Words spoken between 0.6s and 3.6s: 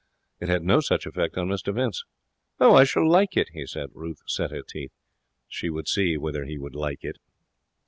no such effect on Mr Vince. 'I shall like it,'